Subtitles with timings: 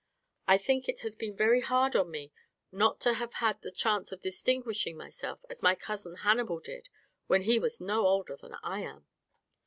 [0.47, 2.31] I think it has been very hard on me
[2.71, 6.89] not to have had a chance of distinguishing myself as my cousin Hannibal did
[7.27, 9.05] when he was no older than I am."